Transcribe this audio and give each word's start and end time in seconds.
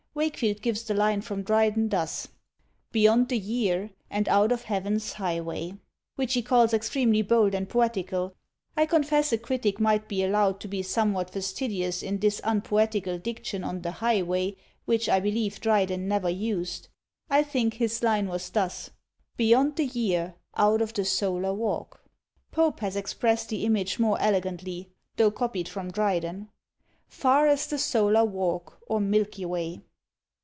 Wakefield 0.13 0.61
gives 0.61 0.83
the 0.83 0.93
line 0.93 1.21
from 1.21 1.41
Dryden, 1.41 1.87
thus: 1.87 2.27
Beyond 2.91 3.29
the 3.29 3.37
year, 3.39 3.91
and 4.09 4.27
out 4.27 4.51
of 4.51 4.63
heaven's 4.63 5.13
high 5.13 5.39
way; 5.39 5.75
which 6.17 6.33
he 6.33 6.41
calls 6.43 6.73
extremely 6.73 7.21
bold 7.21 7.55
and 7.55 7.69
poetical. 7.69 8.33
I 8.75 8.87
confess 8.87 9.31
a 9.31 9.37
critic 9.37 9.79
might 9.79 10.09
be 10.09 10.21
allowed 10.21 10.59
to 10.59 10.67
be 10.67 10.81
somewhat 10.83 11.29
fastidious 11.29 12.03
in 12.03 12.19
this 12.19 12.41
unpoetical 12.43 13.19
diction 13.19 13.63
on 13.63 13.81
the 13.83 13.91
high 13.93 14.21
way, 14.21 14.57
which 14.83 15.07
I 15.07 15.21
believe 15.21 15.61
Dryden 15.61 16.09
never 16.09 16.29
used. 16.29 16.89
I 17.29 17.41
think 17.41 17.75
his 17.75 18.03
line 18.03 18.27
was 18.27 18.49
thus: 18.49 18.89
Beyond 19.37 19.77
the 19.77 19.85
year, 19.85 20.35
out 20.57 20.81
of 20.81 20.93
the 20.93 21.05
SOLAR 21.05 21.53
WALK. 21.53 22.03
Pope 22.51 22.81
has 22.81 22.97
expressed 22.97 23.47
the 23.47 23.63
image 23.63 23.97
more 23.97 24.19
elegantly, 24.19 24.89
though 25.15 25.31
copied 25.31 25.69
from 25.69 25.89
Dryden, 25.89 26.49
Far 27.07 27.47
as 27.47 27.65
the 27.65 27.79
SOLAR 27.79 28.25
WALK, 28.25 28.77
or 28.87 28.99
milky 28.99 29.45
way. 29.45 29.79